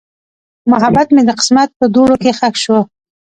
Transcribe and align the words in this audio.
محبت 0.71 1.07
مې 1.15 1.21
د 1.25 1.31
قسمت 1.39 1.69
په 1.79 1.85
دوړو 1.93 2.15
کې 2.23 2.31
ښخ 2.39 2.55
شو. 2.63 2.79